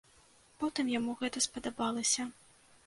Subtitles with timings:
[0.63, 2.31] Потым яму гэта спадабалася.